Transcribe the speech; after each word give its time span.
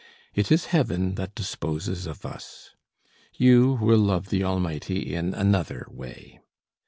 It 0.33 0.51
is 0.51 0.65
Heaven 0.73 1.13
that 1.13 1.35
disposes 1.35 2.07
of 2.07 2.25
us. 2.25 2.71
You 3.35 3.73
will 3.79 3.99
love 3.99 4.29
the 4.31 4.43
Almighty 4.43 5.13
in 5.13 5.35
another 5.35 5.85
way. 5.91 6.39